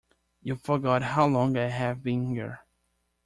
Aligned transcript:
You 0.41 0.55
forget 0.55 1.03
how 1.03 1.27
long 1.27 1.55
I 1.55 1.67
have 1.67 2.01
been 2.01 2.31
here. 2.31 2.65